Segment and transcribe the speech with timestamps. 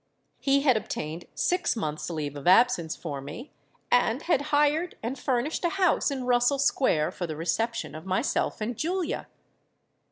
[0.39, 3.51] He had obtained six months' leave of absence for me,
[3.91, 8.61] and had hired and furnished a house in Russell Square for the reception of myself
[8.61, 9.27] and Julia.